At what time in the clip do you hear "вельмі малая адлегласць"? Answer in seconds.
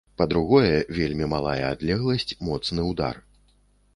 0.99-2.27